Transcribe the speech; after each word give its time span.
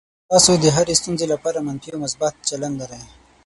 تاسو 0.29 0.51
د 0.63 0.65
هرې 0.75 0.93
ستونزې 1.01 1.25
لپاره 1.33 1.63
منفي 1.67 1.89
او 1.93 1.99
مثبت 2.05 2.33
چلند 2.49 2.75
لرئ. 2.81 3.03